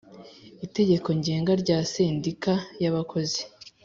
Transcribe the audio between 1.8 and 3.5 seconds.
Sendika y’ Abakozi